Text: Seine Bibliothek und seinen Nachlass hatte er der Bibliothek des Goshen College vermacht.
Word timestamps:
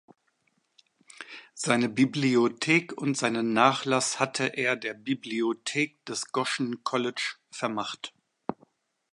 Seine 1.53 1.87
Bibliothek 1.87 2.91
und 2.97 3.15
seinen 3.15 3.53
Nachlass 3.53 4.19
hatte 4.19 4.47
er 4.57 4.75
der 4.75 4.95
Bibliothek 4.95 6.03
des 6.07 6.31
Goshen 6.31 6.83
College 6.83 7.35
vermacht. 7.51 8.11